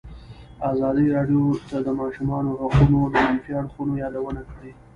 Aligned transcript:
ازادي 0.71 1.05
راډیو 1.15 1.43
د 1.71 1.73
د 1.85 1.87
ماشومانو 1.99 2.51
حقونه 2.61 2.99
د 3.13 3.15
منفي 3.25 3.51
اړخونو 3.61 3.93
یادونه 4.03 4.41
کړې. 4.51 4.71